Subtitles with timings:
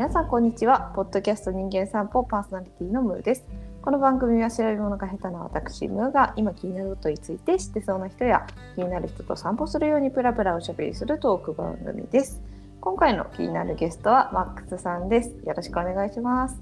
[0.00, 0.92] 皆さんこんにちは。
[0.96, 3.44] ポッドキャスト人間散歩パーソナリティのムーです。
[3.82, 12.40] この番組は調べ物が下手な私ムーが今気になることについて知ってそうな人や気になる人と散歩するようにプラプラおしゃべりするトーク番組です。
[12.80, 15.36] 今回の気になるゲストはマックスさんです。
[15.44, 16.58] よろしくお願いします。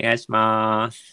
[0.00, 1.12] お願いします。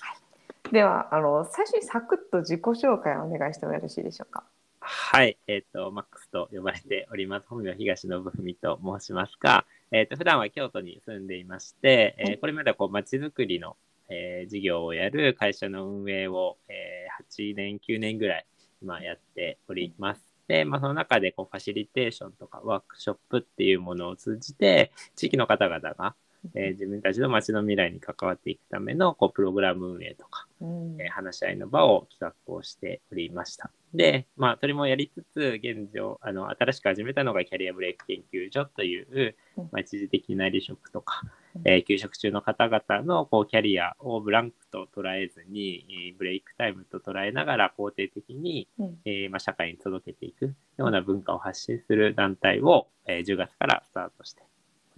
[0.71, 4.45] ではあの最初にサクッと自己紹介をお願いしてもよろしいでしょうか？
[4.87, 7.47] はい、えっ、と、マックスと呼ばれております。
[7.49, 13.77] 本名は東信文と申しますが、えっ、と、普段は京都に住んでいまして、えーこれまではこう、街づくりの、
[14.09, 18.45] えー事業をやる会社の運営を、えー8年、9年ぐらい
[18.79, 20.23] 今やっております。
[20.47, 26.15] で、まあ、その中でこう、ファシリテーションとかワークショップっていうものを通じて、地域の方々が、
[26.53, 33.71] えー自分たちの街の未来に関わっていくためのこうプログラム運営とか、うんえー話し合いの場を企画をしておりました。
[33.95, 41.21] で、まあ、それもやりつつ、現状、あの、新しく始めたのがキャリアブレイク研究所といううん、まあ、一時的な離職とか
[41.55, 54.45] うん、えー休職中の方々のこうキャリアをブランクと捉えずに、えーブレイクタイムと捉えながら肯定的に、うんえーまあ、社会に届けていくような文化を発信する団体を、えー10月からスタートしてお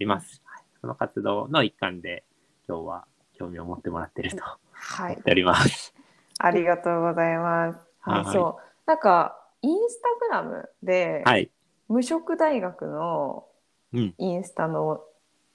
[0.00, 0.42] ります。
[0.44, 2.24] はい、その活動の一環で、
[2.68, 3.04] 今日は
[3.38, 5.94] 興味を持ってもらっているとはい思っております。
[6.38, 7.78] ありがとうございます。
[8.00, 8.67] はい、はいそう。
[8.88, 11.50] なんか、インスタグラムで、はい。
[11.88, 13.44] 無職大学の
[13.92, 14.14] うん。
[14.16, 15.02] インスタの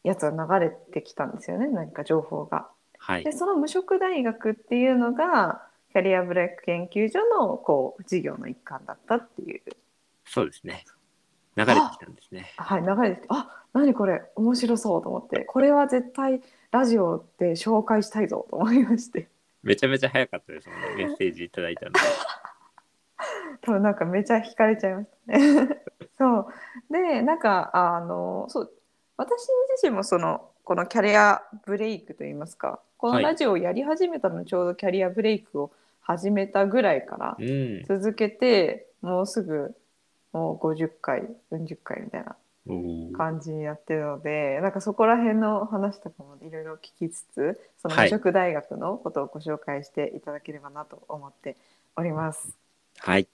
[0.04, 2.70] やつが流れてきたんですよね、何か情報が。
[3.00, 3.32] はいで、。
[3.32, 9.62] その無職大学っていうのが、キャリアブレイク研究所のこう授業の一環だったっていう。
[10.26, 10.86] そうですね。
[11.56, 12.54] 流れてきたんですね。
[12.58, 19.28] はい、流れてきて、あ何これ、面白そうと思って、これは絶対ラジオで紹介したいぞと思いまして。
[19.64, 21.06] めちゃめちゃ早かったですもんね。
[21.06, 22.00] メッセージいただいたので。
[23.64, 25.82] 多分なんかめちゃ惹かれちゃいましたね。
[26.18, 26.48] そう
[26.92, 28.72] でなんかあのそう
[29.18, 35.72] 私自身もそのこのキャリアブレイクといいますかこのはいラジオをやり始めたのちょうどキャリアブレイクを
[36.02, 37.84] 始めたぐらいからうん。
[37.86, 39.76] 続けてもうすぐ
[40.34, 42.36] もう50回40回みたいな
[43.18, 51.56] 感じにやってるのでなんかそこら辺の話とかもいろいろ聞きつつそのはい無職大学のことをご紹介していただければなと思って
[51.96, 52.56] おります。
[53.00, 53.28] はい。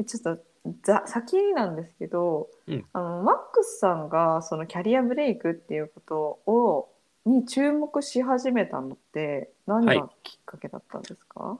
[0.00, 0.42] えちょっと
[0.82, 2.84] ざ先になんですけど、うん。
[2.92, 6.88] あのマックスさんがそのキャリアブレイクっていうことを
[7.24, 9.98] に注目し始めたのって何はい。
[9.98, 11.58] がきっかけだったんですか、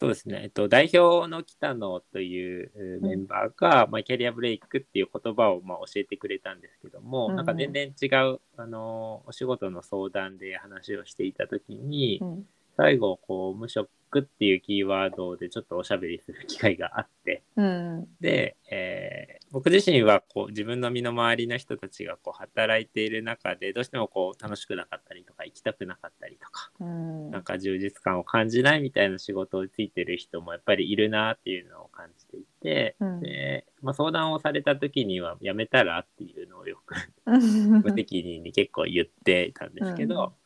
[0.00, 0.40] そうですね。
[0.42, 7.30] えっと、代表の北野というえーメンバーが、まあ、キャリアブレイクっていう言葉をまあ教えてくれたんですけども、うん。
[7.32, 12.46] うんなんか全然違う、あのーお仕事の相談で話をしていたときに、うん。
[12.76, 13.90] 最後、こう、無職
[14.20, 18.08] っていうキーワードでちょっとおしゃべりする機会があって、うん。
[18.20, 27.30] で、えー僕自身はこう自分の身の回りの人たちがこう働いている中でどうしてもこう楽しくなかったりとか行きたくなかったりとかうん。
[27.30, 33.20] なんか充実感を感じないみたいな仕事をついてる人もやっぱりいるなっていうのを感じていて、うん。
[33.20, 36.94] でまあ、相談をされた時にはやめたらっていうのをよく
[37.28, 40.41] 無責任に結構言っていたんですけど、うん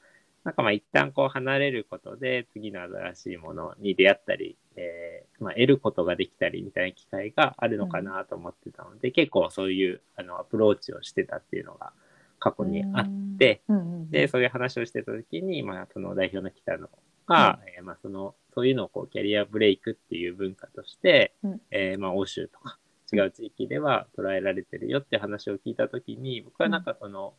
[0.47, 11.93] なんかまあ一旦こう離れることで次の新しいものに出会ったり、えーまあ、得ることができたりみたいな機会があるのかなと思ってたので、結構そういうあのアプローチをしてたっていうのが
[12.39, 13.79] 過去にあって、うん。
[13.79, 16.89] うんでそういう話をしてた時に、まあ、その代表の北野
[17.27, 21.61] が、えーまあ、そのそういうのをこうキャリアブレイクっていう文化として、うん。
[21.73, 22.79] えーまあ、欧州とか
[23.13, 27.35] 違う地域では捉えられてるよって話を聞いた時に僕はなんかその、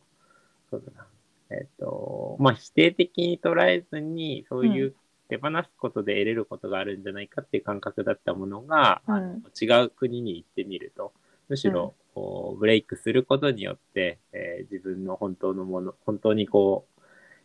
[0.70, 1.06] そうだな
[1.50, 4.94] えっ、とまあ否定的に捉えずにそういう
[5.28, 9.14] 手放すことで得れることがあるんじゃないかっていう感覚だったものが、うん。
[9.14, 11.12] あの違う国に行ってみると
[11.48, 17.00] むしろ、こうブレイクすることによって、えー自分の本当のもの本当にこう、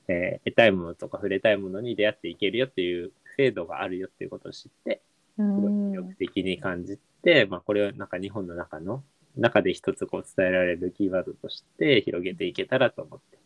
[0.07, 5.01] えー得たいものとか触れたいものに出会っていけるよっていう制度があるよっていうことを知って
[5.37, 9.03] うすごいん魅力的に感じて、まあ、これをなんか日本の中の
[9.35, 13.39] 中で一つこう伝えられるキーワードとして広げていけたらと思って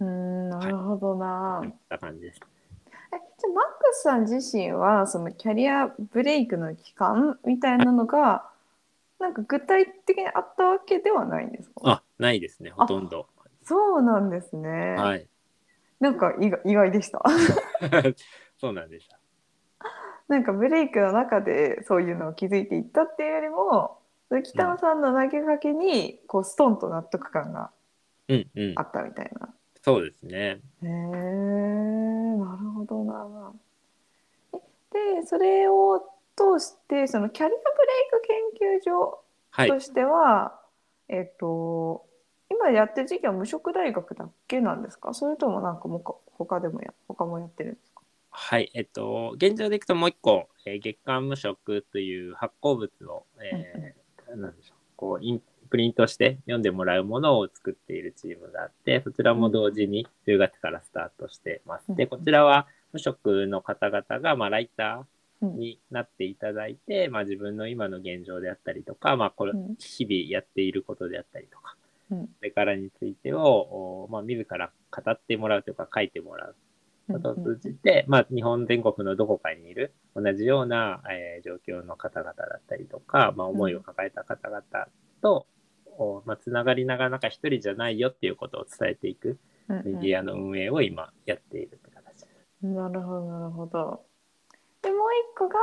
[0.00, 2.40] うんなるほどな、やった感じです。
[2.40, 8.48] えじゃあマックスさん自身はそのキャリアブレイクの期間みたいなのが
[9.20, 11.74] なんか具体的にあったわけではないんですか？
[11.84, 13.28] あないですねほとんど。
[13.62, 14.94] そうなんですね。
[14.96, 15.26] はい
[16.00, 17.22] なんか意外意外でした？
[18.60, 19.18] そうなんでした。
[20.28, 23.98] なんかブレイクの中でそういうのを気づいていったっていうよりも
[24.42, 27.70] 北野さんの投げかけにこうストンと納得感が
[28.28, 29.54] うんうんあったみたいな。
[29.84, 30.60] そうですね。
[30.82, 33.52] へえなるほどな。
[34.54, 34.58] え
[35.20, 36.00] でそれを
[36.34, 38.22] 通してそのキャリアブレイク
[38.58, 39.20] 研究所
[39.50, 40.58] はいとしては、
[41.08, 42.06] えっ、と
[42.50, 45.12] 今やってる授業は無職大学だけなんですか？
[45.12, 48.00] それともなんかもうか他でもや他もやってるんですか？
[48.30, 55.42] はい、えっと、現状でいくともう一個、えー月間無職という発行物を、えーなんでしょう、こうイン、
[55.74, 61.96] プリントして読んでもらうものを作っているチームがあって、そちらも同時に10月からスタートしてます。
[61.96, 62.10] で、うん。
[62.10, 69.74] こちらは無職の方々が、まあ、ライターうんになっていただいて、まあ、自分の今の現状であったりとか、まあ、これうん。
[69.80, 71.74] 日々やっていることであったりとか、
[72.12, 72.26] うん。
[72.28, 73.42] これからについてを、
[74.04, 76.54] おまあ、自ら語ってもらうというか書いてもらう。
[77.12, 84.62] ことを通じて、まあ、日本全国のどこかにいる同じような、えー状況の方々だったりとか、まあ、思いを抱えた方々
[85.20, 85.46] と、
[85.98, 89.38] おまあ、つながりながらなんか一人じゃないよっていうことを伝えていく
[89.68, 89.84] うんうん。
[89.94, 92.22] メディアの運営を今やっているって形。
[92.22, 92.28] で
[92.62, 92.66] す。
[92.66, 94.04] なるほどなるほど。
[94.82, 94.98] でもう
[95.34, 95.56] 一個が、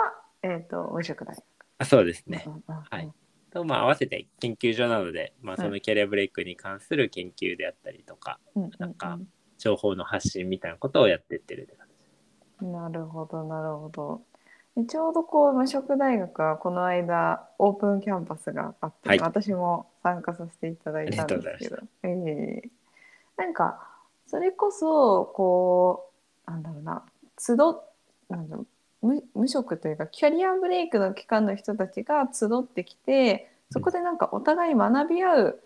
[0.44, 1.44] えっと無職大学
[1.78, 2.44] あそうですね。
[2.48, 2.84] うんうんうん。
[2.90, 3.12] はい。
[3.52, 5.66] と、まあ、合わせて研究所なので、まあ、うん。
[5.66, 9.20] そのキャリアブレイクに関する研究であったりとか、うんうんなんか
[9.58, 11.88] 情報の発信みたいなことをやってってるって形。
[11.88, 11.94] で
[12.58, 12.66] す。
[12.66, 14.22] なるほどなるほど。
[14.31, 14.31] で
[14.88, 19.20] ちょうどこう無職大学はこの間オープンキャンパスがあって、はい。
[19.20, 21.78] 私も参加させていただいたんですけど。
[22.04, 22.70] ええ。
[23.38, 23.88] なんか
[24.28, 26.10] それこそこ
[26.48, 27.04] うなんだろうな
[27.38, 28.66] 集なんだろ
[29.02, 35.60] う無無職というかキャリアブレイクの期間の人たちが集ってきてそこでなんかお互い学び合う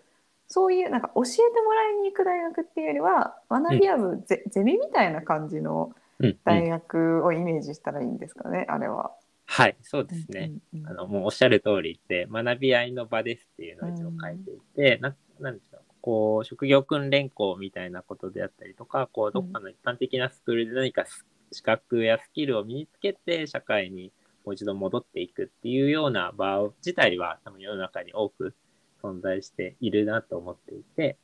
[0.48, 6.38] そういうなんか教えてもらいに行く大学っていうよりは学び合うゼ,、ゼミみたいな感じのうんうん。
[6.44, 9.12] 大学をイメージしたらいいんですかね、あれは。
[9.46, 10.52] はい、そうですね。
[10.72, 10.90] うんうんうん。
[10.90, 24.12] あのもうおっしゃる通りで学び合いの場ですっていうのを一応書いていて、ななんでしょうこう職業訓練校みたいなことであったりとかこうどっかの一般的なスクールで何かス資格やスキルを身につけて社会に
[24.44, 28.54] もう一度戻っていくっていうような場を自体は多分世の中に多く
[29.02, 31.18] 存在しているなと思っていて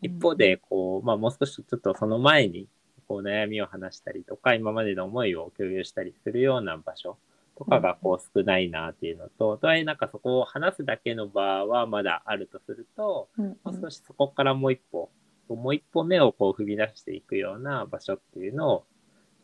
[0.00, 2.68] 一方でこう、まあ、もう少しちょっとその前に
[3.08, 7.16] こう悩みを話したりとか今までの思いを共有したりするような場所
[7.56, 15.10] とかがこう少ないなっていうのと、とはいえなんかそこを話すだけの場はまだあるとすると、もう少しそこからもう一歩、
[15.48, 18.84] もう一歩目をこう踏み出していくような場所っていうのを、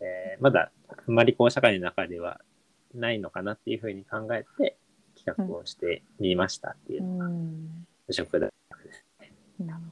[0.01, 2.41] えーまだあまりこう社会の中では
[2.95, 4.77] ないのかなっていうふうに考えて
[5.17, 7.87] 企画をしてみましたっていうのがうん。
[8.07, 9.05] 無職大学です。
[9.61, 9.83] なる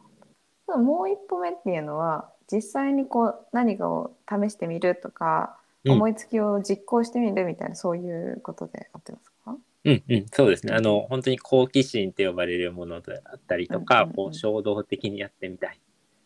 [0.67, 0.79] ほど。
[0.79, 5.93] もう一歩目っていうのは実際にこう何かを試してみるとか、うん。
[5.93, 9.57] 思いつきを実行してみるみたいなそういうことで合ってますか？
[9.85, 10.75] うんうん、そうですね。
[10.75, 14.17] あの、本当に好奇心って呼ばれるものであったりとか、うんうんうん。
[14.17, 15.81] こう衝動的にやってみたい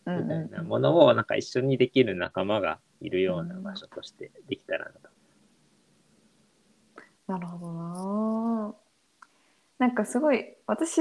[0.06, 5.11] うんみたいうんなものを、なんか一緒にできる仲間がいるような場所としてできたらなと。
[7.26, 8.75] なるほどな。
[9.78, 11.00] なんかすごい私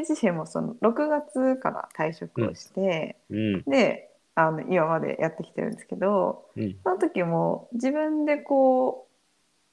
[0.00, 4.07] 自身もその6月から退職をして、うん、で
[4.38, 9.08] あの今までやってきてるんですけどうん、その時も自分でこ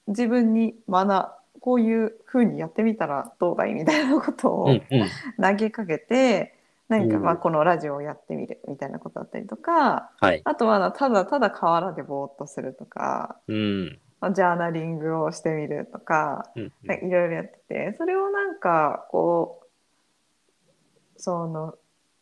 [0.08, 1.28] う自分に学
[1.60, 4.82] こういう風にやってみたらどうだいみたいなことをうん、うん、
[5.42, 6.56] 投げかけて、
[6.90, 7.24] 何かうん。
[7.24, 10.42] まあこのラジオをやってみるみたいなことだったりとかはい。
[10.44, 19.62] あとはただただ河原でぼーっとするとかうん、まあジャーナリングをしてみるとかうん、なんかいろいろやっててそれをなんかこ
[21.18, 21.76] うその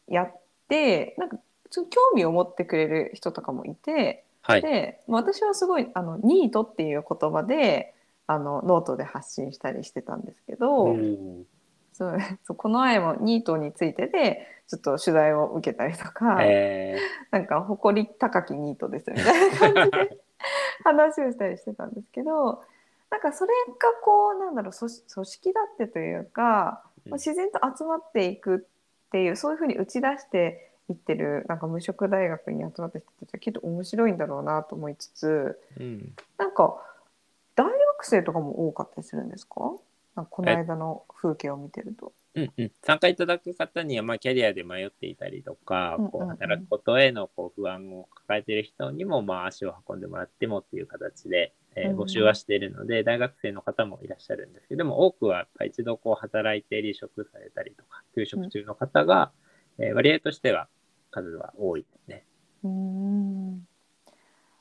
[0.08, 1.38] やってなんか
[1.74, 4.62] ちょっと興味を持ってくれる人とかもいてはい。
[4.62, 7.96] でまあ私はすごいあのニートっていう言葉で
[8.28, 11.44] あのノートで発信したりしてたんですけど、うん
[11.96, 12.18] そう
[12.58, 16.98] この前もニートについてでちょっと取材を受けたりとか、え
[17.30, 20.18] なんか誇り高きニートですみたいな感じで
[20.84, 22.64] 話をしたりしてたんですけど
[23.12, 36.76] なんかそれがこうなんだろう組織組織だってというか、自然と集まっていくっていうそういうふうに打ち出していってるなんか無職大学に集まった人たちはきっと面白いんだろうなと思いつつーうん、なんか
[37.56, 39.72] 大学生とかも多かったりするんですか？
[40.30, 42.14] この間の風景を見てると。
[42.36, 42.72] うん、うん。
[42.84, 59.32] 参加いただく方には、まあ、キャリアで迷っていたりとか、こううんうんうん働くことへのこう不安を抱えている人にも、まあ、足を運んでもらってもっていう形で、えーうん募集はしているので、大学生の方もいらっしゃるんですけども、多くは一度こう働いて離職されたりとか、休職中の方が、
[59.80, 60.68] えー割合としては
[61.14, 62.26] 数は多いですね。
[62.64, 63.68] うーん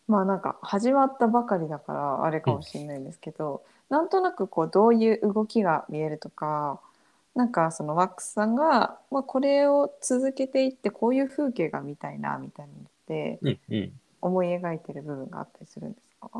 [0.08, 6.80] まあなんか始まったばかりだからあれかもしれないんですけど、なんとなくこうどういう動きが見えるとか
[7.34, 13.92] なんかそのワックスさんが、まあ、これを続けていってこういう風景が見たいなみたいなのってうんうん。
[14.22, 16.30] 思い描いてる部分があったりするんですか？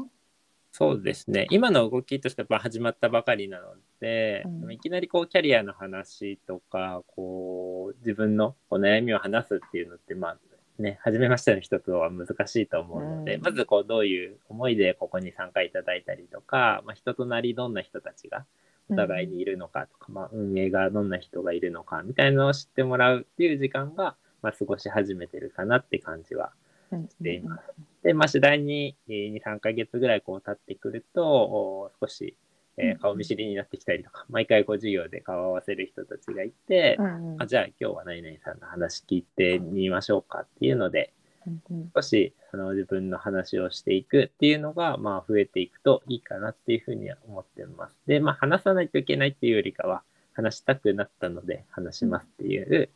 [0.73, 1.47] そうですね。
[1.50, 4.73] 今の動きとしては始まったばかりなので、うん。
[4.73, 10.38] いきなりこうキャリアの話とかこう自分のこう悩みを話すっていうのってまあ
[10.79, 13.43] ね初めましての人とは難しいと思うので、うん。
[13.43, 18.47] まずこうどういう思いでここに参加いただいたりとか、まあ、人となりどんな人たちが
[18.88, 26.62] お互いにいるのかとか、まあ、運営がどんな人がいるのかみたいなのを知ってもらうっていう時間が、まあ、過ごし始めてるかなって感じはうん
[26.96, 27.64] しています。
[28.02, 32.37] で、まあ、次第にえー2、3ヶ月ぐらいこう経ってくると、お少し、
[32.78, 36.99] えーうん顔見知りになってきたりとか、毎回こう授業で顔を合わせる人たちがいて、
[37.38, 41.12] あじゃあ今日は何々さんの話聞いてみましょうかっていうので、
[41.94, 47.96] 少しあの自分の話をしていくっていうのが、まあ、増えていくといいかなっていうふうには思ってます。
[48.06, 50.02] で、まあ、話さないといけないっていうよりかは、
[50.34, 52.88] 話したくなったので話しますっていう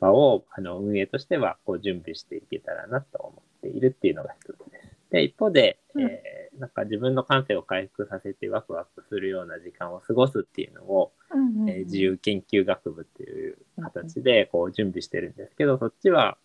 [0.00, 4.94] 場を、あの運営としてはこう準備していけたらなと思っているっていうのが一つです。
[5.10, 6.02] で、一方で、うん。
[6.02, 11.70] えーなんか自分の感性を回復させてワクワクするような時間を過ごすっていうのを、うんうんうん。
[11.70, 16.38] えー自由研究学部っていう形でこう準備してるんですけど、そっちは、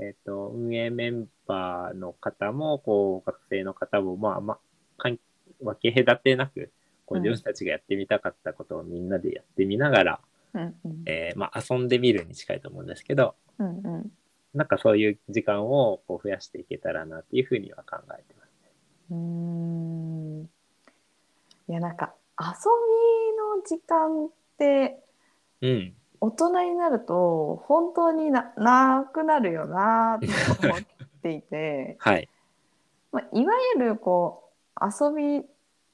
[0.00, 4.58] えっと運営メンバーの方もこう学生の方も、まあま
[4.98, 5.10] あ、
[5.62, 6.70] 分け隔てなく
[7.06, 7.24] こううん。
[7.24, 10.20] 自分たちがやってみたかったことをみんなでやってみながら、
[10.54, 11.02] うんうん。
[11.06, 14.12] えーまあ、遊んでみるに近いと思うんですけどうんうん。
[14.54, 18.50] なんかそういう時間をこう増やしていけたらなっていうふうには考えてます。
[19.10, 20.48] うーん。
[21.68, 25.02] いやなんか遊びの時間って
[25.60, 30.80] うん、大人になると本当にななくなるよなと思っ
[31.22, 32.28] ていて、 はい、
[33.12, 34.50] まあ、いわゆるこ
[34.80, 35.44] う遊び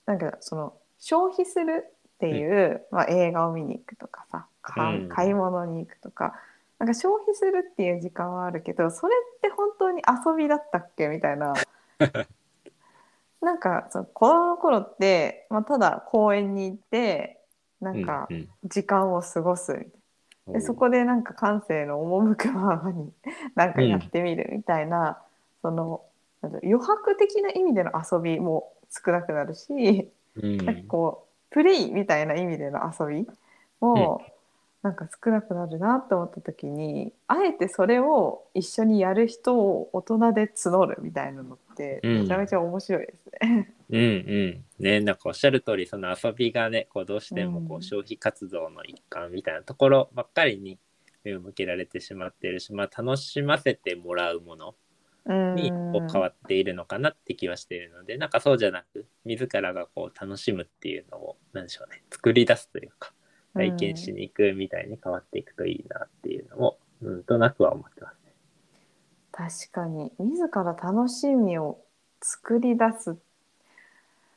[0.06, 5.08] なんかその消費するっていう、まあ、映画を見に行くとかさかうん。
[5.08, 6.34] 買い物に行くとか。
[6.78, 11.54] なんか消費するっていう時間はあるけどそれって本当に遊びだったっけみたいな。
[13.40, 17.40] なんかその子供の頃って、まあ、ただ公園に行って
[17.80, 19.88] なんかうん時間を過ごすみたいな。
[19.88, 19.94] うん
[20.52, 23.10] でそこでなんか感性の赴くままに
[23.54, 25.22] なんかやってみるみたいな、
[25.62, 26.02] その
[26.42, 30.56] なんだろう余白的な意味での遊びも少なくなるし、うん。
[30.58, 33.28] なんかこうプレイみたいな意味での遊び
[33.80, 34.26] も
[34.82, 43.72] なんか少なくなるなと思った時にあえてそれを一緒にやる人を大人で募るみたいなのってうんめちゃめちゃ面白いですね。
[43.90, 44.04] うんう
[44.80, 44.84] ん。
[44.84, 50.78] ね、なんかおっしゃる通り、その遊びがね、こうどうしてもこうんう消費活動の一環みたいなところばっかりに
[51.22, 54.83] 目を向けられてしまっているし、まあ楽しませてもらうものうん
[55.26, 63.12] にこう変わっているのかなって気はしているので、なんかそうじゃなく、自らがこう楽しむっていうのを、なんでしょうね、作り出すというか、
[63.54, 68.32] 体験しに行くみたいに変わっていくといいなっていうのを、うんとなくは思ってますね。
[69.32, 70.12] 確かに。
[70.18, 71.78] 自ら楽しみを
[72.20, 73.16] 作り出す。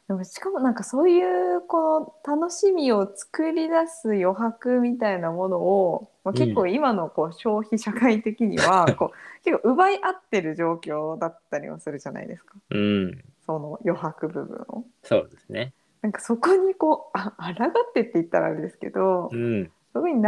[0.08, 14.84] でもしかもなんかそういうこの楽しみを作り出す余白みたいなものを、まあ、結構今のこう消費社会的には こう結構奪い合ってる状況だったりもするじゃないですかうん、その余白部分を。
[15.04, 15.74] そうですね。
[16.02, 20.28] なんかそこにこうあ抗ってって言ったらあれですけど、うん、そこに流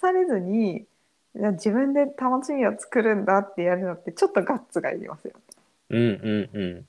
[0.00, 0.86] されずに
[1.34, 5.40] 自分で楽しみを作るんだってやるのってちょっとガッツがいりますよね。
[5.90, 6.86] うんうんうん。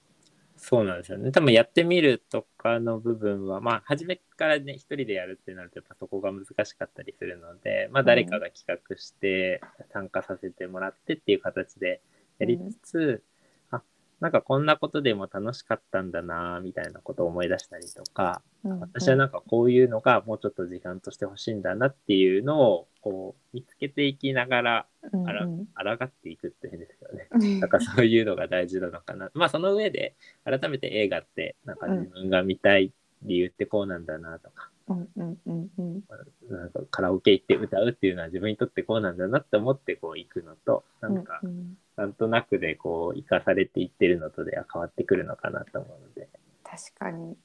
[0.65, 1.29] そうなんですよね。
[1.33, 9.59] 多分やってみるとかの部分は、まあ、初めからね、一人でやるってなると、やっぱそこが難しかったりするので、まあ、誰かが企画して、
[9.91, 12.01] 参加させてもらってっていう形で
[12.39, 13.23] やりつつ、
[13.71, 13.81] あ、
[14.21, 26.92] なんかこんなことでも楽しかったんだな、みたいなことを思い出したりとか、私はなんかこういうのがもうちょっと時間としてほしいんだなっていうのを、こう、見つけていきながら、うんあらうん抗っていくって変ですよね。
[26.92, 26.92] うん
[27.33, 29.31] なんかそういうのが大事なのかな。
[29.35, 32.91] まあその上で改めて映画ってなんか自分が見たい
[33.23, 36.03] 理由ってこうなんだなとか、うんうんうんうん
[36.49, 46.27] なんかカラオケ行って歌うっていうのは自分にとってこうなんだなって思ってこう行くのと、なんかうんなんとなくでこう生かされていってるのとでは変わってくるのかなと思うので。
[46.63, 47.37] 確かに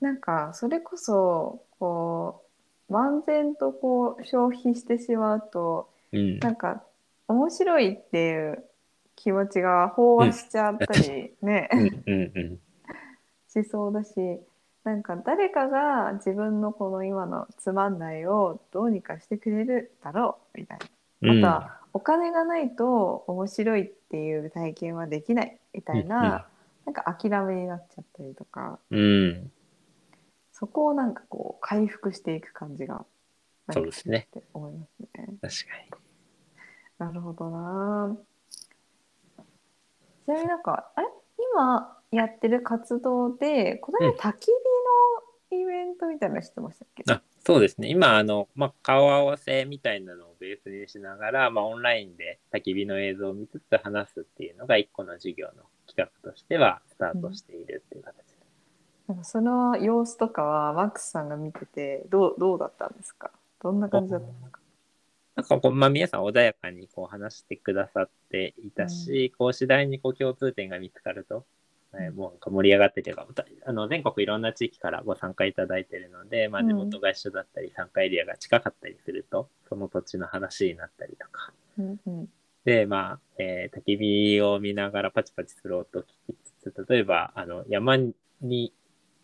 [0.00, 2.42] なんかそれこそこ
[2.88, 6.38] う漫然とこう消費してしまうとうん。
[6.38, 6.84] なんか
[7.28, 8.64] 面白いっていう
[9.16, 12.60] 気持ちが飽和しちゃったりね、うん うんうん。
[13.48, 14.14] しそうだし
[14.84, 20.86] なんか誰かが自分のこの今のつまんないをどうにかしてくれるだろうみたいな。
[21.22, 26.42] うんあとはお金がないと面白いっていう体験はできないみたいな、うんうん
[26.86, 29.50] なんか諦めになっちゃったりとかうん。
[30.52, 33.04] そこをなんかこう回復していく感じが
[33.72, 35.08] そうですねって思いますね。
[35.42, 35.98] 確か
[36.98, 38.16] なるほどな。
[40.26, 41.06] ちなみになんかあれ
[41.54, 44.50] 今やってる活動でこの間焚き火
[45.52, 47.88] のイベントみたいなのしてましたっけ、あそうですね。
[47.88, 58.36] 今、あの、まあ、顔合わせみたいなのをベースにしながら、まあ、オンラインで焚き火の映像を見つつ話すっていうのが一個の授業の企画としてはスタートしているっていう形です。
[59.06, 63.30] なんかその様子とかはマックスさんが見ててどうどうだったんですか？
[63.62, 64.58] どんな感じだったんですか？
[65.36, 71.44] なんかこう、まあ、皆さん穏やかにこう話してくださっていたし、こう次第にこう共通点が見つかると、
[71.94, 73.26] えーもうなんか盛り上がっててか、
[73.66, 81.52] あの全国いろんな地域からご参加いただいているので、まあ、地元が一緒だったり、参加エリアが近かったりすると、その土地の話になったりとか。
[81.78, 82.28] うんうん。
[82.64, 87.96] で、まあ、えー焚き火を見ながらパチパチする音を聞きつつ、例えば、あの、山
[88.40, 88.72] に、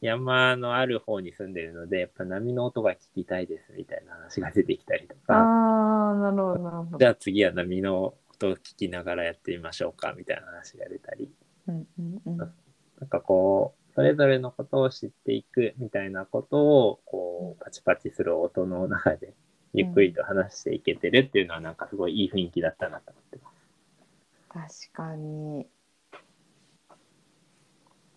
[0.03, 6.99] 山のある方に住んでるので、やっぱ波の音が聞きたいですみたいな話が出てきたりとか、ああなるほどなるほど。
[6.99, 11.31] じゃあ次は波の音を聞きながらやってみましょうかみたいな話が出たり、
[11.69, 12.37] うんうんうん。
[12.37, 19.35] なんかこう、それぞれのことを知っていくみたいなことを、こう、パチパチする音の中で、
[19.73, 24.91] ゆっくりと話していけてるっていうのは、なんかすごいいい雰囲気だったなと思ってます。
[24.93, 25.67] 確かに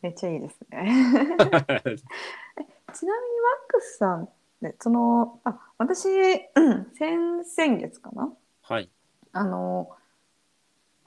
[0.05, 0.77] めっちゃいいですね。
[0.85, 1.97] ちなみにマッ
[3.67, 4.29] クスさん
[4.61, 8.31] ねそのあ私、うん先々月かな？
[8.61, 8.91] はい。
[9.31, 9.89] あの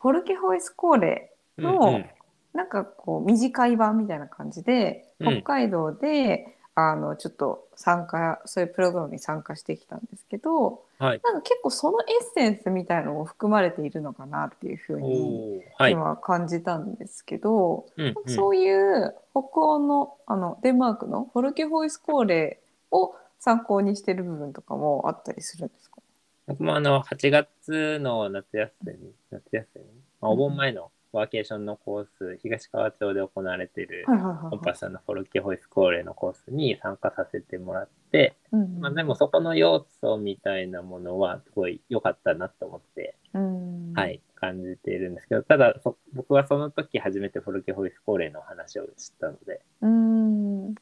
[0.00, 2.10] フォルケホイスコーレの、うんうん。
[2.54, 5.32] なんかこう短い版みたいな感じでうん。
[5.42, 11.20] 北海道で、あのちょっと参加そういうプログラムに参加してきたんですけどはい。
[11.22, 15.62] なんか結構そのエッセンスみたいのも含まれているのかなっていうふうに。
[15.90, 26.02] 今感じたんですけど、うんうんそういう北欧のあのデンマークのフォルケホイスコーレを参考にしてる部分とかもあったりするんですか？
[26.48, 29.82] 僕もあの、8月の夏休み、夏休み、
[30.20, 38.80] まあ、お盆前のワーケーションのコース、東川町で行われている、コンパスさんのフォルケホイスコーレのコースに参加させてもらって、うん。
[38.80, 43.92] まあ、でもそこの要素みたいなものはすごい良かったなと思って、うん。
[43.94, 50.74] はい、感じているんですけど、ただそ僕はその時初めてフォルケホイスコーレの話を知ったので、うん。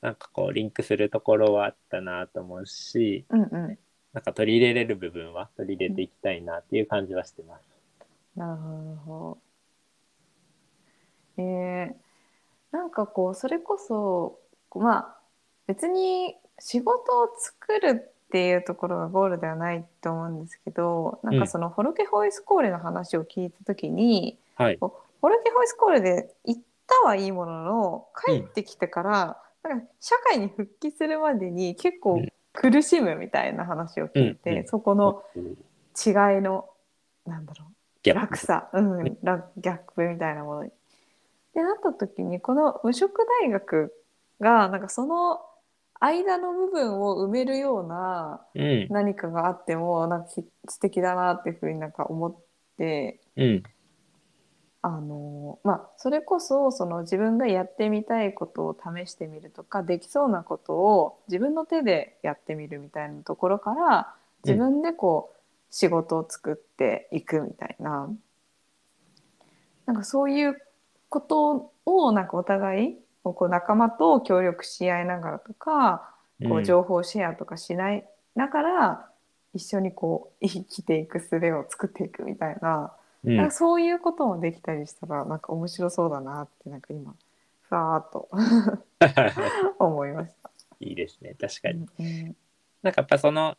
[0.00, 3.78] なんかこうリンクするところはあったなと思うし、うんうん。
[4.14, 7.68] なんか取り入れれる部分は取り入れていきたいなっていう感じはしてます。
[8.34, 9.47] なるほど。
[11.42, 14.38] えー、なんかこうそれこそ
[14.74, 15.16] まあ
[15.66, 24.76] 別に仕事を作るっていうところがゴールではないと思うんですけどなんかそのフォルケホイスコーレの話を聞いた時に、はい。
[24.76, 32.22] フォルケホイスコーレで行ったはいいものの帰ってきてから、なんか社会に復帰するまでに結構
[32.52, 34.66] 苦しむみたいな話を聞いて、うんうん。
[34.66, 35.56] そこのうん。
[35.98, 36.66] 違いの
[37.26, 40.70] なんだろう落差、うん、ラギャップみたいなものに。
[41.58, 43.92] でなった時にこの無職大学
[44.40, 45.40] がなんかその
[45.98, 48.86] 間の部分を埋めるようなうん。
[48.90, 52.36] 何かがあってもなんかひ素敵だなっていうふうになんか思っ
[52.76, 53.62] てうん。
[54.82, 65.38] あのまあそれこそその自分がやってみたいことを試してみるとかできそうなことを自分の手でやってみるみたいなところから自分でこう
[65.70, 68.08] 仕事を作っていくみたいな、
[69.86, 70.56] なんかそういう
[71.08, 79.08] ことをなんかお互いこう仲間と協力し合いながらとかこう情報シェアとかしないながら
[79.54, 82.92] 一緒にこう生きていく術を作っていくみたいな。
[83.24, 87.12] うんなんかそういうこともできたりしたらなんか面白そうだなってなんか今
[87.62, 88.28] ふわーっと
[89.84, 90.50] 思いました。
[90.78, 91.34] いいですね。
[91.34, 91.88] 確かに。
[91.98, 92.36] うん
[92.82, 93.56] なんかやっぱその、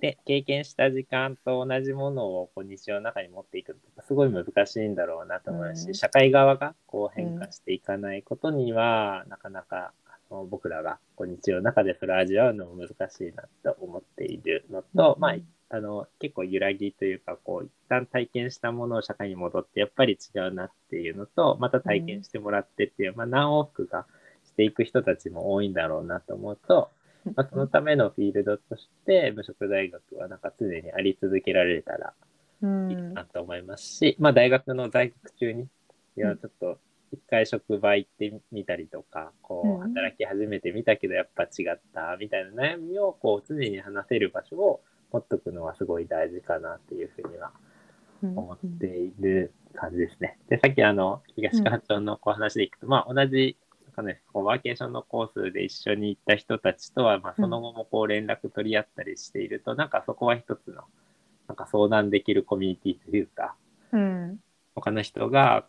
[0.00, 5.94] で、経験した時間と同じものをこう日常の中に持っていくってすごい難しいんだろうなと思うし、うん。
[5.94, 15.20] 社会側がこう変化していかないことには、なかなかあの僕らがこう日常の中でそれを味わうのも難しいなと思っているのと、うん。
[15.20, 15.36] まあ、
[15.68, 24.06] あの結構揺らぎというかこう一旦体験したものを社会に戻ってやっぱり違うなっていうのとまた体験してもらってっていう、まあ、何往復か
[24.44, 26.90] していく人たちも多いんだろうなと思うと、
[27.36, 32.14] まあ、そのためのフィールドとして無職大学はなんか常にあり続けられたら
[32.62, 32.90] うん。
[32.90, 36.78] いいなと思いますし、まあ大学の在学中にいやうんちょっと
[37.12, 39.90] 一回職場行ってみたりとかこうん。
[39.90, 44.80] う働き始めてみたけどやっぱ違ったみたいな悩みをこう常に話せる場所を
[45.12, 47.52] 持っとくのはすごい大事かなっていうふうには
[48.34, 50.38] 思っている感じですね。
[50.48, 53.56] で、さっきあの、東川町のこう話でいくと、まあ同じ、
[53.92, 60.82] かね、こうワーケーションのコースで一緒に行った人たちとは、まあその後もこう連絡取り合ったりしていると、なんかそこは一つの、
[61.48, 63.54] なんか相談できるコミュニティというか、
[63.92, 64.38] うん。
[64.74, 65.66] 他の人が、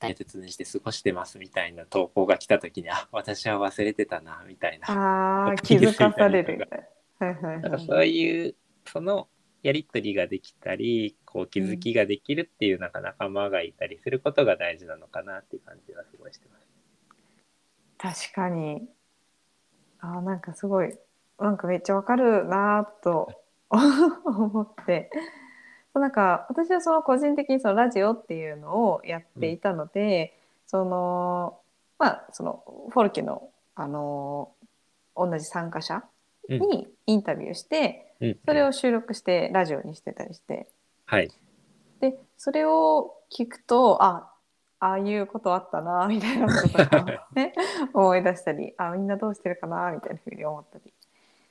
[0.00, 4.86] 大切にして過ごしてますみたいな投稿が来た時にあ私は忘れてたなみたいな。
[4.88, 6.68] ああ 気づかされる。
[7.18, 8.54] なんかそういう
[8.86, 9.28] その
[9.62, 16.67] やり取りができたりこう気づきができるっていうなんか仲間がいたりすることが大事なのかなっていう感じはすごいしてます。
[17.98, 18.88] 確かに。
[20.00, 20.96] あーなんかすごい
[21.38, 23.28] なんかめっちゃわかるなーと
[23.70, 25.10] 思って。
[25.94, 31.58] なんか私はその個人的にそのラジオっていうのをやっていたので、その
[31.98, 34.52] まあそのフォルケのあの
[35.16, 36.04] 同じ参加者
[36.48, 40.68] にインタビューして、うん、それを収録してラジオにしてたりして。
[41.06, 41.30] はい。
[42.00, 44.30] でそれを聞くとあ
[44.80, 47.52] ああいうことあったなみたいなこととか、ね、
[47.92, 50.92] 思い出したりあみんなどうしてるかなみたいなふうに思ったり。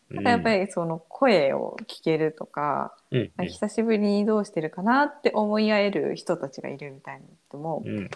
[0.10, 8.10] なんかやっぱりその声を聞けるとか、うん、久しぶりにどうしてるかなって思い合える人たちがいるみたいなのもうん。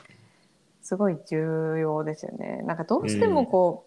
[0.81, 2.61] すごい重要ですよね。
[2.63, 3.85] なんかどうしてもこ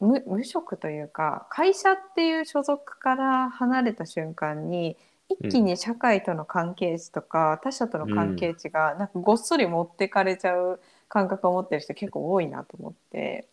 [0.00, 4.96] う、無無職というか会社っていう所属から離れた瞬間に
[5.40, 13.48] 一気に社会との関係値とか、他者との関係値がなんかごっそり持ってかれちゃう感覚を持ってる人結構多いなと思って。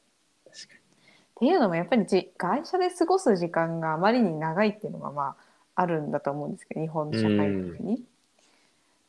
[0.52, 5.38] っていうのもやっぱりじ会社で過ごす時間があまりに長いっていうのがま
[5.76, 8.04] ああるんだと思うんですけど日本の社会的に。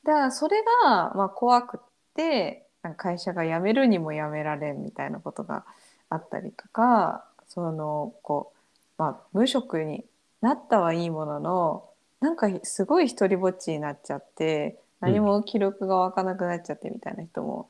[0.05, 1.81] だからそれがまあ怖くっ
[2.15, 5.65] てなんか会社が辞めるにも辞められんみたいなことが
[6.09, 8.53] あったりとかそのこ
[8.99, 10.05] う、まあ、無職に
[10.41, 11.90] なったはいいものの
[12.21, 17.69] なんかすごい一人ぼっちになっちゃって何も記録が湧かなくなっちゃってみたいな人も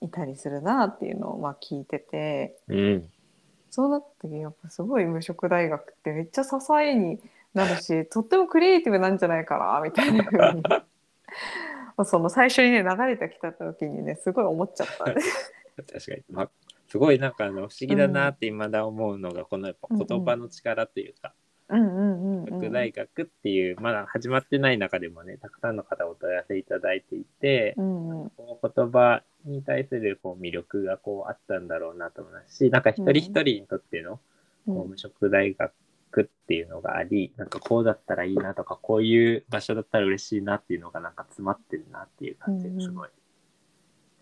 [0.00, 2.56] いたりするなっていうのをまあ聞いてて。
[2.68, 2.76] に。
[2.76, 3.10] うん。
[3.70, 7.20] そうなった時やっぱすごい無職大学ってめっちゃ支えに
[7.52, 10.62] なるしとってもクリエイティブなんじゃないかなみたいなふうに
[12.06, 15.04] その最初にね流れてきた時にねすごい思っちゃった。
[15.04, 15.20] 確か
[16.14, 16.22] に。
[16.30, 16.50] まあ、
[16.88, 28.30] すごいなんかあの不思議だなって未だ思うのが、このやっぱ言葉の力というか、うんうんうんうん副大学っていう、まだ始まってない中でもね、たくさんの方お問い合わせいただいていて、うんうん。
[28.30, 34.20] この言葉に対するこう魅力がこうあったんだろうなと思いますし、なんか一人一人にとっての
[34.66, 34.74] うん。
[34.74, 35.72] こう無職大学
[36.22, 43.08] っていうのがあり、なんかこうだったらいいなとか、こういう場所だったら嬉しいなっていうのがなんか詰まってるなっていう感じがすごい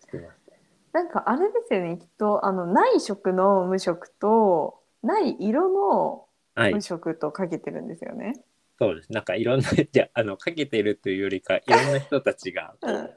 [0.01, 0.59] してますね。
[0.93, 6.26] なんかあれですよねきっとあのない色の無職とない色の
[6.57, 8.33] はい無、職とかけてるんですよね。
[8.79, 9.11] そうです。
[9.11, 13.09] なんかいろんな、いや、あの、かけてるというよりか、いろんな人たちが こううん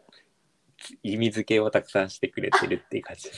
[1.03, 3.31] 意味付けをたくさんしてくれてるっていう感じ。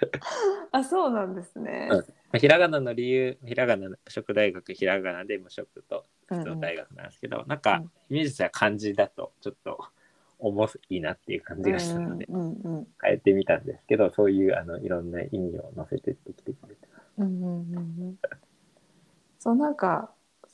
[0.72, 1.88] あそうなんですね。
[1.90, 9.78] うんまあひらがなの理由、ひらがなの無職大学、ひらがなで無職と普通の大学なんですけど、なんかうんイメージは漢字だとちょっと
[10.38, 17.04] 重いなっていう感じがしたので、うんうんうん変えてみたんですけど、そういうあのいろんな意味を載せてってきてくれてます。
[17.18, 17.80] うんうんうんう
[18.12, 18.18] ん
[19.38, 20.10] そうなんか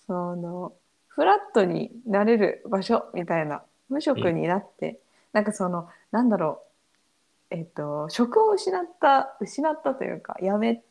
[0.06, 0.72] その
[1.08, 4.98] フラットになれる場所みたいな無職になって、
[5.32, 6.62] なんかそのなんだろ
[7.50, 10.82] うえっ、と職を失った失ったというか辞め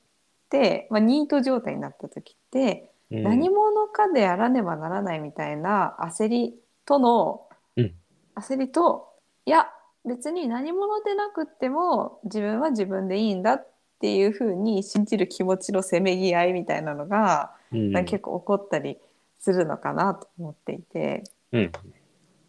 [0.50, 3.24] て、まあ、ニート状態になった時って、うん。
[3.24, 7.94] 何者かでやらねばならないみたいな焦りとの、うん。
[8.36, 9.10] 焦りと
[9.46, 9.70] いや
[10.06, 13.68] 別に何者でなくっても自分は自分でいいんだっ
[14.00, 18.98] ていうふうに信じる気持ちのせめぎ合いみたいなのが、うんなんか結構起こったり
[19.40, 21.24] するのかなと思っていて。
[21.52, 21.72] うん。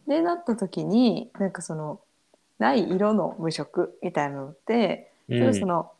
[0.06, 1.98] でなった時になんかその
[2.58, 5.90] ない色の無色みたいなのってそれをその、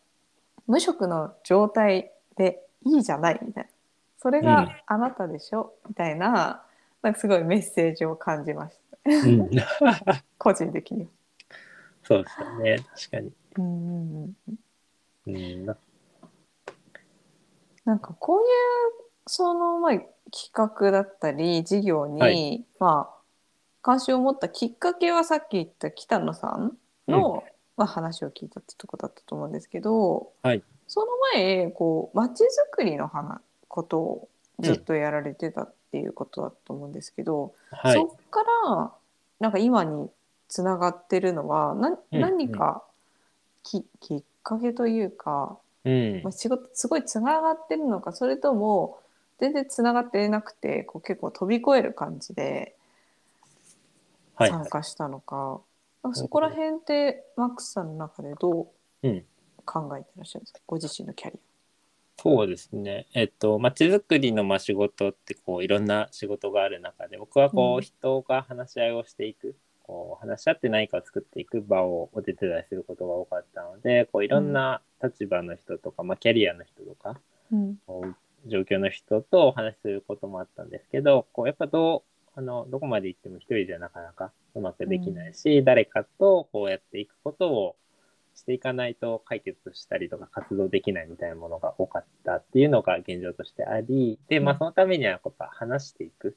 [0.66, 3.70] 無職の状態でいいじゃないみたいな。
[4.18, 4.44] それうん。
[4.44, 6.62] があなたでしょ、みたいな
[7.02, 9.10] なんかすごいメッセージを感じました。
[9.10, 9.50] うん。
[10.38, 11.08] 個人的には。
[12.02, 13.32] そうですよね、確かに。
[13.56, 14.36] うん。
[15.26, 15.66] うん。
[17.84, 19.92] なんかこういうそのまあ
[20.30, 22.64] 企画だったり事業に、はい。
[22.78, 23.14] まあ
[23.82, 26.72] 関心を持ったきっかけはさっき言った北野さん
[27.06, 27.44] の、
[27.76, 30.62] まあ、話を聞いたってとこだったと思うんですけど、はい。
[30.88, 34.28] その前こう街づくりの話ことを
[34.60, 37.94] ずっとやられてたっていうことだと思うんですけど、はい。
[37.94, 38.04] そ。
[38.04, 38.92] っから
[39.40, 40.08] なんか今に
[40.48, 42.20] つながってるのはなうん。
[42.20, 42.82] 何か
[43.62, 46.22] き,、きっかけというか、うん。
[46.22, 48.98] まあ、仕事すごいつながってるのかそれとも
[49.38, 52.76] 全然つながってなくてこう結構飛び越える感じで
[54.36, 54.50] はい。
[54.50, 55.60] 参加したのか,、
[56.02, 58.62] なんかそこら辺ってマックスさんの中でど
[59.02, 59.24] ううん。
[59.64, 60.60] 考えてらっしゃるんですか？
[60.66, 61.38] ご自身のキャリ
[62.16, 63.06] そうですね。
[63.14, 67.78] えっと、まちづくりのまあ仕事ってこういろんな仕事がある中で、僕はこうん。
[67.78, 77.20] う人が話し合いをしていくこう話し合って何かを作っていく場をお手伝いすることが多かったのでこういろんな立場の人とか、まあ、キャリアの人とか
[77.52, 77.76] うん
[78.46, 87.76] 状況の人とお話しすることもあったんですけどこうやっぱどうあのどこまで行っても一人じゃなかなかうまくできないし、誰かとこうやっていくことを
[88.34, 94.58] していかないと解決したりとか活動できないみたいなものが多かったっていうのが現状としてありで、まあ、うん。
[94.58, 96.36] そのためにはやっぱ話していく。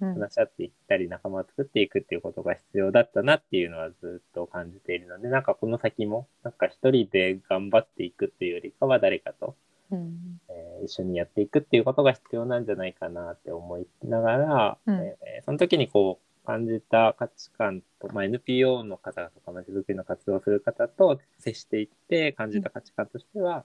[0.00, 0.14] うん。
[0.14, 9.56] 話し合っていったり仲間を作っていくっていうことが必要だったなっていうのはずっと感じているのでなんかこの先もなんか一人で頑張っていくっていうよりかは誰かと、
[9.90, 10.40] うん
[10.78, 14.94] えー一緒にやっていくっていうことが必要なんじゃないかなって思いながら、うん。
[14.94, 23.64] えーその時にこう感じた価値観と、まあ、NPO の方とかまちづくりの活動をする方と接していって感じた価値観としては、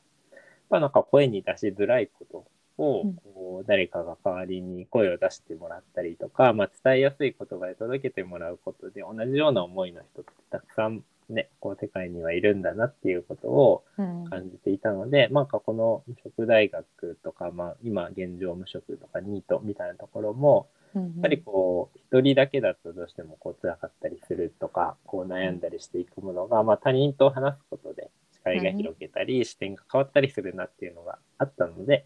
[0.69, 2.45] まあなんか声に出しづらいこと
[2.77, 3.15] をうん。
[3.15, 14.23] こう誰かが代わりに声を出してもらったりとか、まあ、伝えやすい言葉で届けてもらうことで同じような思いの人ってたくさんねこう世界にはいるんだなっていうことをうん。
[14.29, 32.05] 感じていたので、まあ、この無職大学とか、まあ、今現状無職とかニートみたいなところもややっぱりこう一人だけだとどうしてもこう辛かったりするとかこう悩んだりしていくものが、まあ、他人と話すことで視界が広げたり、視点が変わったりするなっていうのがあったので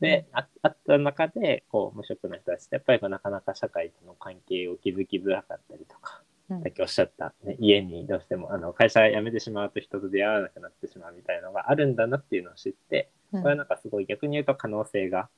[0.00, 6.22] でああった中でこう無職の人たちってやっぱりなかなか社会との関係を築きづらかったりとか。
[6.50, 15.28] うんさっきおっしゃった、ね、家にどうしてもあの会社辞めてしまうと人と出会わなくなってしまうみたいなのがあるんだなっていうのを知って、うんこれはなんかすごい逆に言うと可能性が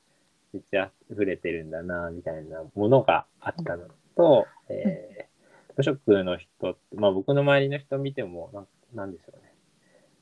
[0.51, 5.33] めっちゃ溢れてるんだなみたいなものがあったのと、えー
[5.75, 9.51] 無職の人って、まあ、僕の周りの人見てもなんなんでしょうね。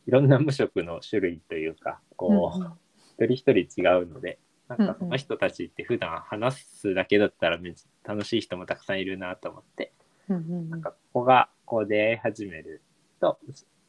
[0.08, 2.74] いろんな無職の種類というかこう、うんうん。
[3.20, 5.00] 一人一人違うのでなんかうんうん。
[5.00, 9.94] その人たちって普段話すだけだったらめっちゃ楽しい人もたくさんいるなと思って。
[10.36, 12.82] うんうんなんかここがこう出会い始める
[13.20, 13.40] と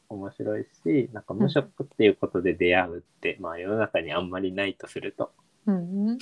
[0.08, 5.32] 面白いし、なんか無職っていうことで出会うって、まあ世の中にあんまりないとすると
[5.66, 6.18] うんうん。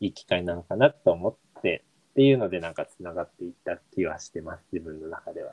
[0.00, 5.52] いい機会なのかなと思ってっていうのでなんかつながっていった気はしてます、自分の中では。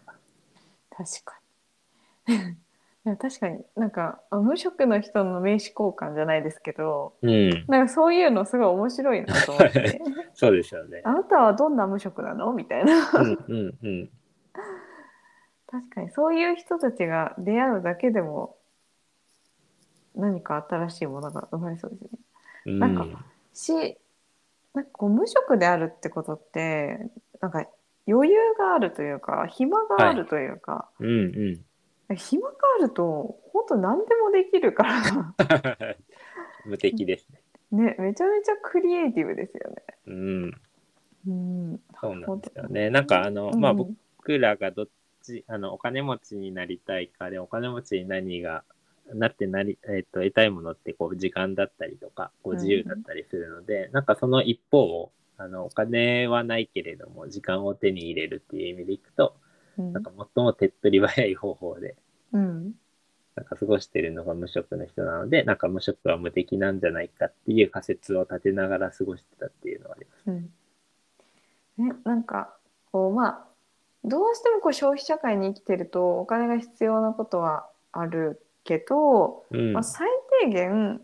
[0.89, 1.39] 確か
[2.27, 2.55] に
[3.03, 7.65] いや確かになんかあ無職の人の名刺交換じゃないですけどうん。
[7.67, 10.01] なんかそういうのすごい面白いなと思って
[10.35, 11.01] そうですよね。
[11.03, 12.53] あなたはどんな無職なの？
[12.53, 14.09] みたいなうんうんうん。
[15.65, 18.57] 確かにそういう人たちが出会うだけでも
[20.13, 22.19] 何か新しいものが生まれそうですよね。
[22.65, 23.07] うん、なんか
[23.53, 23.97] し
[24.75, 26.99] なんかこう無職であるってことって
[27.41, 27.65] なんか
[28.07, 31.11] 余裕があるというか暇があるというか、うんう
[31.57, 31.65] ん。
[32.15, 35.35] 暇があると本当何でもできるから
[36.65, 37.41] 無敵ですね。
[37.71, 39.75] ねめちゃめちゃクリエイティブですよね。
[40.07, 40.61] うん。
[41.27, 42.89] うん、そうなんですよね。
[42.89, 44.87] なんかあの、まあうん僕らがどっ
[45.23, 48.63] ち、あの、お金持ちになりたいかで、お金持ちに何が、
[49.13, 59.35] なってなり、えっ、と、得たいものって、こう、時間だったりとか、こう、自由だったりするので、なんかその一方を、あの、お金はないけれども、時間を手に入れるっていう意味でいくと、
[59.77, 59.93] うん。
[59.93, 61.95] なんか最も手っ取り早い方法で、
[62.33, 62.73] うん。
[63.35, 70.23] なんか過ごしてるのが無職の人なので、なんか無職は無敵なんじゃないかっていう仮説を立てながら過ごしてたっていうのはあります。
[70.27, 71.87] うん。
[71.87, 72.53] ね、なんか
[72.91, 73.45] こうまあ
[74.03, 79.73] どうしてもこう消費社会に生きてるとお金が必要なことはあるけど、うん。
[79.73, 80.07] まあ、最
[80.43, 81.01] 低限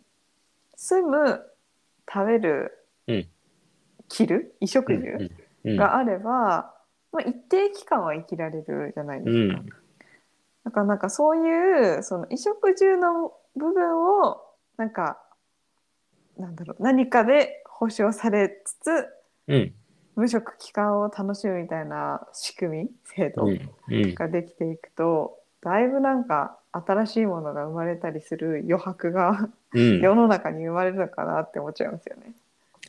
[0.75, 1.41] 住む
[2.11, 3.27] 食べる、うん。
[4.09, 5.31] 着る衣食うん住
[5.65, 5.75] うん。
[5.77, 6.73] があれば、
[7.17, 9.59] まあ、一定期間は生きられるじゃないですか。
[9.59, 9.69] うん
[10.63, 14.43] だからなんかそういうその衣食住の部分を
[14.75, 15.17] なんか
[16.37, 19.07] なんだろう何かで保障されつつ
[19.47, 19.73] うん。
[20.17, 23.69] 無職期間を楽しむみたいな仕組み制度うん。
[23.89, 24.15] うん。
[24.15, 29.99] ができていくと、だいぶなんか新しいものが生まれたりする余白がうん。
[30.01, 32.33] 世の中に生まれるのかなって思っちゃいますよね。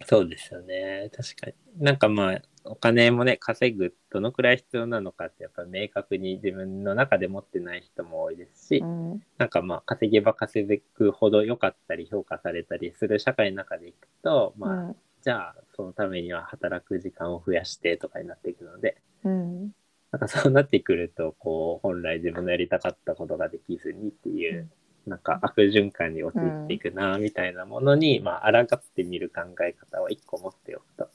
[0.06, 1.10] そうですよね。
[1.14, 1.54] 確かに。
[1.84, 19.72] なんかまあ、お金もね、稼ぐ、どのくらい必要なのかって、やっぱ明確に自分の中で持ってない人も多いですし、うんなんかまあ、稼げば稼ぐほど良かったり評価されたりする社会の中でいくと、まあ、うんじゃあ、そのためには働く時間を増やしてとかになっていくので、うん
[20.10, 24.70] なんかそうなってくると、こう、本来自分のやりたかったことができずにっていう、
[25.08, 31.08] なんか悪循環に陥っていくな、みたいなものに、まあ、抗ってみる考え方を一個持っておくと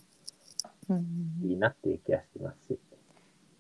[0.89, 2.79] うんいいなっていう気がしますし。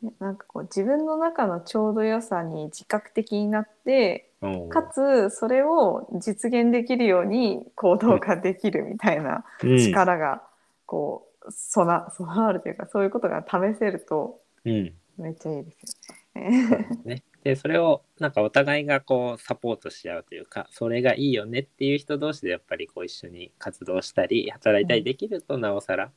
[0.01, 10.43] ねなんかこう自分の中のちょうど良さに自覚的になってうんかつそれを実現できるように行動ができるみたいなうん力が
[10.85, 14.93] こう備備わるというかそういうことが試せるとうん。
[15.17, 15.75] めっちゃいいです
[16.09, 16.22] よね。
[17.05, 17.23] ね。
[17.43, 26.11] で、それをなんかお互いがこうサポートし合うというか、それがいいよねっていう人同士でやっぱりこう一緒に活動したり、働いたりできるとなおさら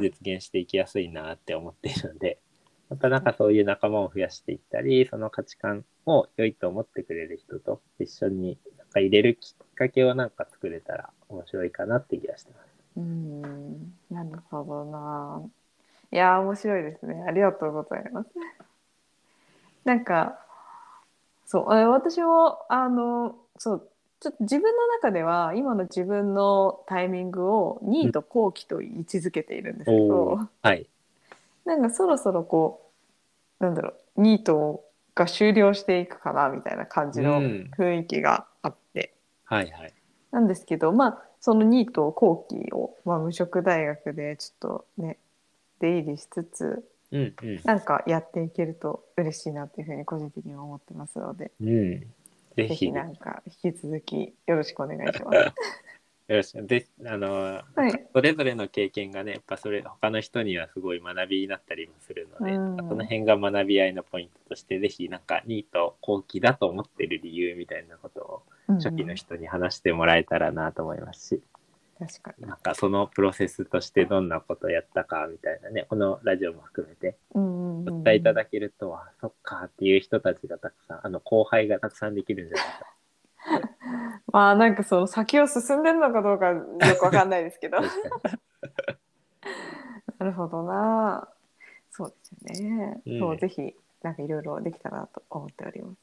[0.00, 2.38] 実現していきやすいなって思っているので、
[2.88, 12.68] またなんかそういう仲間を増やしていったり、その価値観を良いと思ってくれる人と一緒になんか入れるきっかけをなんか作れたら面白いかなって気がしてます。
[12.96, 15.42] うん、なるほどな。
[16.10, 17.22] いやー、面白いですね。
[17.28, 18.30] ありがとうございます。
[19.88, 20.38] なんか、
[21.46, 30.86] そう、あ私も、あの、そう、ちょっと自分の中では、今の自分のタイミングをニート後期と位置づけているんですけおど、ーはい。
[31.64, 32.90] なんかそろそろこ
[33.60, 39.14] う、なんだろう、ニートが終了していくかな、みたいな感じのうん雰囲気があって、
[39.46, 39.94] はいはい。
[40.32, 45.16] なんですけど、まあ、そのニート後期を、まあ、無職大学でちょっとね、
[45.80, 47.60] 出入りしつつ、うんうん。
[47.64, 52.00] なんかやっていけると嬉しいなっていうふうに個人的には思ってますので、うん。
[52.56, 55.52] ぜひ、なんか引き続きよろしくお願いします。
[56.28, 56.66] ろしく。
[56.66, 58.08] で、あの、はい。
[58.12, 68.42] それぞれの経験がね、やっぱそれ、他の人にはすごい学びになったりもするので、うんその辺が学び合いのポイントとして、ぜひなんかニート後期だと思ってる理由みたいなことを
[68.74, 71.42] 初期の人に話してもらえたらなと思いますし、
[71.98, 72.46] 確かに。
[72.46, 82.86] なんかそのプロセスとしてどんなことをやったかみたいなね、このラジオも含めてお伝えいただけると、あ、そっかっていう人たちがたくさん、あの後輩がたくさんできるんじゃないか。
[84.32, 86.62] まあなんかその先を進んでるのかどうかよ
[86.98, 87.78] くわかんないですけど。
[90.18, 91.28] なるほどな。
[91.90, 93.02] そうですよね。
[93.06, 95.98] うんそうぜひなんかいろいろできたらなと思っております。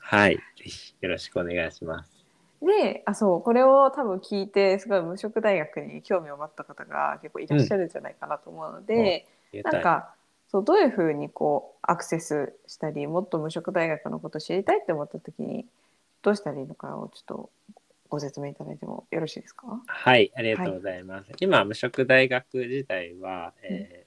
[0.00, 0.36] はい。
[0.36, 2.21] ぜひよろしくお願いします。
[2.62, 9.80] で、あ、そう、これを多分聞いて、すごい無職大学に興味を持った方が結構いらっしゃるんじゃないかなと思うので、ありがたい。
[9.80, 10.14] なんか、
[10.48, 15.66] そう、どういうふうにこう、アクセスしたり、もっと無職大学のことを知りたいって思った時に、
[16.22, 17.50] どうしたらいいのかをちょっと
[18.08, 19.66] ご説明いただいてもよろしいですか？
[19.86, 21.32] はい、ありがとうございます。
[21.40, 24.01] 今、無職大学自体は、えー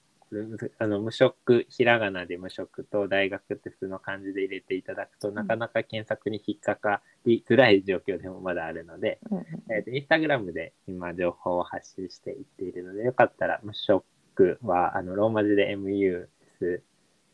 [0.80, 15.76] あの無職、ひらがなで無職と大学って普通の漢字で入れていただくと、なかなか検索に引っかかりづらい状況でもまだあるので、うんうんえーとインスタグラムで今情報を発信していっているので、よかったら無職はあのローマ字で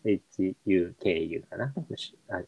[0.06, 2.42] MUSHUKU かな、無職あ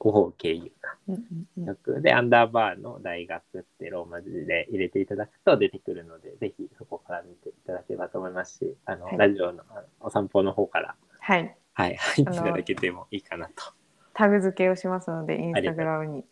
[0.00, 0.96] SHOKU か。
[1.08, 1.22] うんうん
[1.58, 9.62] うん学でアンダーバーの大学ってローマ字で入れていただくと出てくるので、ぜひそこから見ていただければと思いますし、あの、はいラジオの
[10.00, 11.56] お散歩の方から、はい。
[11.72, 13.80] はい、入っていただけてもいいかなと。
[14.12, 16.24] タグ付けをしますので、インスタグラムに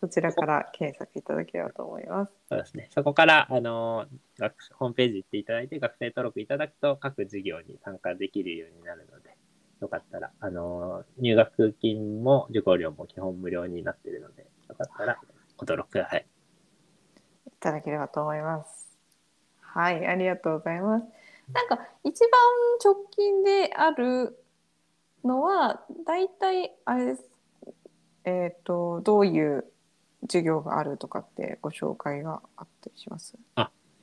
[0.00, 2.32] そちらから検索いただければと思います。
[2.48, 2.88] そうですね。
[2.94, 4.06] そこから、あの、
[4.38, 9.35] 学ホームページ行っていただいて、学生登録いただくと、各授業に参加できるようになるので、
[9.80, 15.20] よかったら、あの、入学金も受講料も基本無料になっているので、よかったら
[15.56, 16.26] ご登録ください。
[17.46, 18.98] いただければと思います。
[19.60, 21.06] はい、ありがとうございます。
[21.52, 22.30] なんか一番
[22.82, 24.38] 直近である
[25.24, 27.28] のはだいたいあれです。
[28.24, 29.64] えっ、とどういう
[30.22, 33.34] 授業があるとかってご紹介があったりします？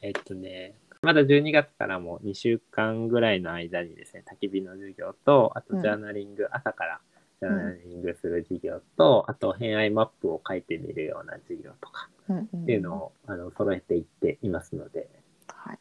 [0.01, 7.01] えっとね、まだ12月からも2週間ぐらいの間にですね、焚き火の授業と、あとジャーナリング、朝から
[7.41, 15.09] ジャーナリングする授業と、あと偏愛マップを書いてみるような授業とかうんうんっていうのを、あの揃えていっていますので、
[15.47, 15.79] はい、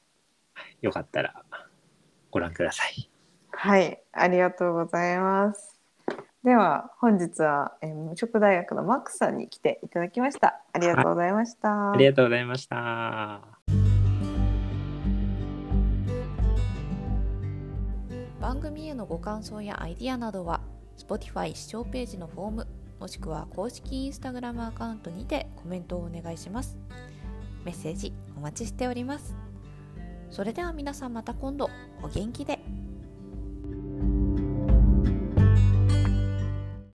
[0.82, 1.44] よかったら
[2.32, 3.08] ご覧ください。
[3.52, 5.78] はい、ありがとうございます。
[6.42, 10.60] では本日は、えー無職大学のマックスさんに来ていただきました。
[10.72, 11.92] ありがとうございました。
[11.92, 13.61] ありがとうございました。
[18.42, 20.62] 番組へのご感想やアイディアなどは
[20.98, 22.66] Spotify 視聴ページのフォーム
[22.98, 26.76] もしくは公式 Instagram アカウントにてコメントをお願いします。
[27.64, 29.36] メッセージお待ちしております。
[30.32, 31.70] それでは皆さんまた今度。
[32.02, 32.81] お元気で。